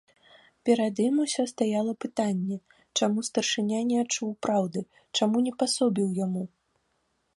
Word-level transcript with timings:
Перад 0.67 1.01
ім 1.07 1.15
усё 1.25 1.43
стаяла 1.51 1.93
пытанне, 2.05 2.57
чаму 2.99 3.25
старшыня 3.29 3.79
не 3.91 3.97
адчуў 4.05 4.29
праўды, 4.47 4.79
чаму 5.21 5.37
не 5.49 5.53
пасобіў 5.61 6.07
яму. 6.25 6.43